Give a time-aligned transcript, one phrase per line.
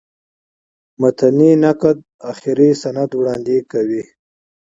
[1.01, 1.97] متني نقد
[2.31, 4.03] آخري سند وړاندي کوي.